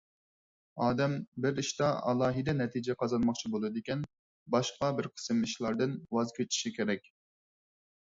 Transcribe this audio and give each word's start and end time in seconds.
ئادەم 0.85 1.11
بىر 1.45 1.61
ئىشتا 1.63 1.89
ئالاھىدە 2.07 2.57
نەتىجە 2.63 2.97
قازانماقچى 3.03 3.53
بولىدىكەن، 3.59 4.03
باشقا 4.59 4.93
بىر 5.03 5.13
قىسىم 5.15 5.47
ئىشلاردىن 5.51 5.97
ۋاز 6.19 6.39
كېچىشى 6.43 6.77
كېرەك. 6.81 7.11